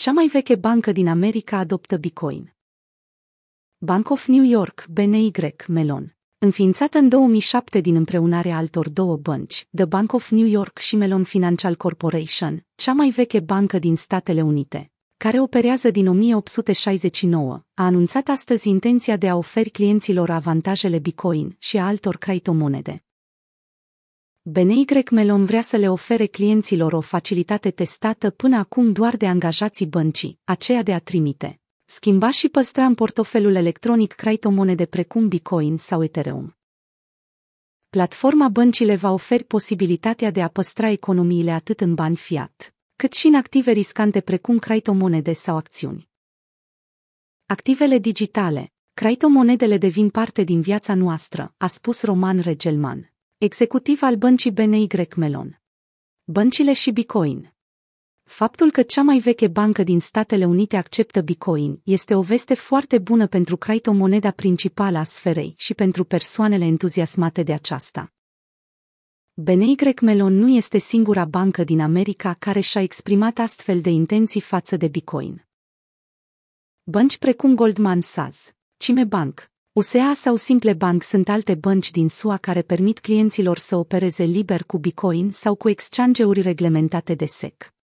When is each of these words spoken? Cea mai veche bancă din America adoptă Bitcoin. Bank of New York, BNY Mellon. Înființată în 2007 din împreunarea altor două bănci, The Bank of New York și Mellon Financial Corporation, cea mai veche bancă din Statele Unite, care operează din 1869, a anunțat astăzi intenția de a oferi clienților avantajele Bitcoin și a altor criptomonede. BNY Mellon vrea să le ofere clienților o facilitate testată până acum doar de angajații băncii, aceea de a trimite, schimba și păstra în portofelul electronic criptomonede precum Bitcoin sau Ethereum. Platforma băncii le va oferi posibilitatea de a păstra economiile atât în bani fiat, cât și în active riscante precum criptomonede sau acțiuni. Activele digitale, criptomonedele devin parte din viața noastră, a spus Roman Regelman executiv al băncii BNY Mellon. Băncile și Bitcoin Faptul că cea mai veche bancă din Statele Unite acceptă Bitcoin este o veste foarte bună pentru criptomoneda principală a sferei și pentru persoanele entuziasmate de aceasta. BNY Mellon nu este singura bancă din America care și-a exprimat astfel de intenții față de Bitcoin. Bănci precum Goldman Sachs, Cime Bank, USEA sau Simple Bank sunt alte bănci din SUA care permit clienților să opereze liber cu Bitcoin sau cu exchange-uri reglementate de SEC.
Cea 0.00 0.12
mai 0.12 0.26
veche 0.26 0.54
bancă 0.54 0.92
din 0.92 1.08
America 1.08 1.56
adoptă 1.56 1.96
Bitcoin. 1.96 2.54
Bank 3.78 4.10
of 4.10 4.26
New 4.26 4.42
York, 4.42 4.86
BNY 4.90 5.30
Mellon. 5.68 6.16
Înființată 6.38 6.98
în 6.98 7.08
2007 7.08 7.80
din 7.80 7.94
împreunarea 7.94 8.56
altor 8.56 8.88
două 8.88 9.16
bănci, 9.16 9.66
The 9.76 9.84
Bank 9.84 10.12
of 10.12 10.30
New 10.30 10.46
York 10.46 10.78
și 10.78 10.96
Mellon 10.96 11.24
Financial 11.24 11.76
Corporation, 11.76 12.66
cea 12.74 12.92
mai 12.92 13.10
veche 13.10 13.40
bancă 13.40 13.78
din 13.78 13.96
Statele 13.96 14.42
Unite, 14.42 14.92
care 15.16 15.40
operează 15.40 15.90
din 15.90 16.06
1869, 16.06 17.64
a 17.74 17.84
anunțat 17.84 18.28
astăzi 18.28 18.68
intenția 18.68 19.16
de 19.16 19.28
a 19.28 19.36
oferi 19.36 19.70
clienților 19.70 20.30
avantajele 20.30 20.98
Bitcoin 20.98 21.56
și 21.58 21.78
a 21.78 21.86
altor 21.86 22.16
criptomonede. 22.16 23.04
BNY 24.42 24.84
Mellon 25.10 25.44
vrea 25.44 25.60
să 25.60 25.76
le 25.76 25.88
ofere 25.90 26.26
clienților 26.26 26.92
o 26.92 27.00
facilitate 27.00 27.70
testată 27.70 28.30
până 28.30 28.56
acum 28.56 28.92
doar 28.92 29.16
de 29.16 29.26
angajații 29.26 29.86
băncii, 29.86 30.38
aceea 30.44 30.82
de 30.82 30.94
a 30.94 30.98
trimite, 30.98 31.60
schimba 31.84 32.30
și 32.30 32.48
păstra 32.48 32.84
în 32.84 32.94
portofelul 32.94 33.54
electronic 33.54 34.12
criptomonede 34.12 34.86
precum 34.86 35.28
Bitcoin 35.28 35.76
sau 35.76 36.02
Ethereum. 36.02 36.56
Platforma 37.90 38.48
băncii 38.48 38.86
le 38.86 38.96
va 38.96 39.10
oferi 39.12 39.44
posibilitatea 39.44 40.30
de 40.30 40.42
a 40.42 40.48
păstra 40.48 40.88
economiile 40.88 41.50
atât 41.50 41.80
în 41.80 41.94
bani 41.94 42.16
fiat, 42.16 42.74
cât 42.96 43.12
și 43.12 43.26
în 43.26 43.34
active 43.34 43.70
riscante 43.70 44.20
precum 44.20 44.58
criptomonede 44.58 45.32
sau 45.32 45.56
acțiuni. 45.56 46.08
Activele 47.46 47.98
digitale, 47.98 48.72
criptomonedele 48.94 49.78
devin 49.78 50.10
parte 50.10 50.42
din 50.42 50.60
viața 50.60 50.94
noastră, 50.94 51.54
a 51.56 51.66
spus 51.66 52.02
Roman 52.02 52.40
Regelman 52.40 53.09
executiv 53.40 54.02
al 54.02 54.16
băncii 54.16 54.50
BNY 54.50 54.86
Mellon. 55.16 55.60
Băncile 56.24 56.72
și 56.72 56.90
Bitcoin 56.90 57.52
Faptul 58.22 58.70
că 58.70 58.82
cea 58.82 59.02
mai 59.02 59.18
veche 59.18 59.48
bancă 59.48 59.82
din 59.82 60.00
Statele 60.00 60.44
Unite 60.44 60.76
acceptă 60.76 61.20
Bitcoin 61.20 61.80
este 61.84 62.14
o 62.14 62.20
veste 62.20 62.54
foarte 62.54 62.98
bună 62.98 63.26
pentru 63.26 63.56
criptomoneda 63.56 64.30
principală 64.30 64.98
a 64.98 65.02
sferei 65.02 65.54
și 65.56 65.74
pentru 65.74 66.04
persoanele 66.04 66.64
entuziasmate 66.64 67.42
de 67.42 67.52
aceasta. 67.52 68.12
BNY 69.32 69.76
Mellon 70.00 70.34
nu 70.34 70.48
este 70.48 70.78
singura 70.78 71.24
bancă 71.24 71.64
din 71.64 71.80
America 71.80 72.34
care 72.34 72.60
și-a 72.60 72.80
exprimat 72.80 73.38
astfel 73.38 73.80
de 73.80 73.90
intenții 73.90 74.40
față 74.40 74.76
de 74.76 74.88
Bitcoin. 74.88 75.46
Bănci 76.82 77.18
precum 77.18 77.54
Goldman 77.54 78.00
Sachs, 78.00 78.54
Cime 78.76 79.04
Bank, 79.72 79.84
USEA 79.84 80.12
sau 80.14 80.36
Simple 80.36 80.72
Bank 80.72 81.02
sunt 81.02 81.28
alte 81.28 81.54
bănci 81.54 81.90
din 81.90 82.08
SUA 82.08 82.36
care 82.36 82.62
permit 82.62 82.98
clienților 82.98 83.58
să 83.58 83.76
opereze 83.76 84.24
liber 84.24 84.64
cu 84.64 84.78
Bitcoin 84.78 85.30
sau 85.32 85.54
cu 85.54 85.68
exchange-uri 85.68 86.40
reglementate 86.40 87.14
de 87.14 87.26
SEC. 87.26 87.79